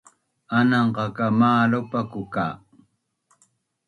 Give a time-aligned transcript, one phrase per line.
[0.57, 2.47] Anangqa ka malopaku ka